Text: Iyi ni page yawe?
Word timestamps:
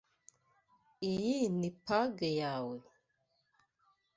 Iyi 1.11 1.37
ni 1.57 1.69
page 1.85 2.29
yawe? 2.41 2.77